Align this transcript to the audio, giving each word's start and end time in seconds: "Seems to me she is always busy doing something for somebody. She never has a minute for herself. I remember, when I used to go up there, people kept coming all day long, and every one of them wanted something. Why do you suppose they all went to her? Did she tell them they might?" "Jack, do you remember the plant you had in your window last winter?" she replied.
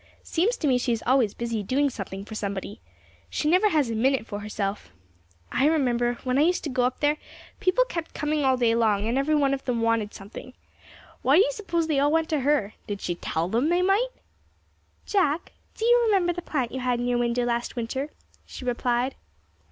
"Seems 0.23 0.57
to 0.57 0.67
me 0.67 0.79
she 0.79 0.91
is 0.93 1.03
always 1.05 1.35
busy 1.35 1.61
doing 1.61 1.91
something 1.91 2.25
for 2.25 2.33
somebody. 2.33 2.81
She 3.29 3.47
never 3.47 3.69
has 3.69 3.91
a 3.91 3.95
minute 3.95 4.25
for 4.25 4.39
herself. 4.39 4.89
I 5.51 5.67
remember, 5.67 6.15
when 6.23 6.39
I 6.39 6.41
used 6.41 6.63
to 6.63 6.71
go 6.71 6.85
up 6.85 7.01
there, 7.01 7.17
people 7.59 7.85
kept 7.85 8.15
coming 8.15 8.43
all 8.43 8.57
day 8.57 8.73
long, 8.73 9.07
and 9.07 9.15
every 9.15 9.35
one 9.35 9.53
of 9.53 9.63
them 9.65 9.81
wanted 9.83 10.11
something. 10.15 10.55
Why 11.21 11.35
do 11.35 11.43
you 11.43 11.51
suppose 11.51 11.85
they 11.85 11.99
all 11.99 12.11
went 12.11 12.29
to 12.29 12.39
her? 12.39 12.73
Did 12.87 12.99
she 12.99 13.13
tell 13.13 13.47
them 13.47 13.69
they 13.69 13.83
might?" 13.83 14.09
"Jack, 15.05 15.51
do 15.75 15.85
you 15.85 16.01
remember 16.05 16.33
the 16.33 16.41
plant 16.41 16.71
you 16.71 16.79
had 16.79 16.99
in 16.99 17.05
your 17.05 17.19
window 17.19 17.43
last 17.45 17.75
winter?" 17.75 18.09
she 18.43 18.65
replied. 18.65 19.13